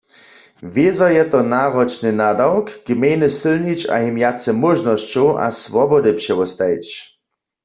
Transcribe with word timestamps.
Wězo 0.73 1.07
je 1.17 1.23
to 1.31 1.39
naročny 1.53 2.11
nadawk, 2.21 2.67
gmejny 2.87 3.29
sylnić 3.39 3.81
a 3.93 3.95
jim 4.03 4.15
wjace 4.19 4.49
móžnosćow 4.61 5.27
a 5.45 5.47
swobody 5.63 6.11
přewostajić. 6.21 6.87